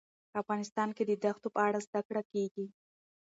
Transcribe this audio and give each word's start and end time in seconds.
افغانستان 0.41 0.89
کې 0.95 1.03
د 1.05 1.11
دښتو 1.23 1.47
په 1.55 1.59
اړه 1.67 1.79
زده 1.87 2.01
کړه 2.07 2.21
کېږي. 2.31 2.65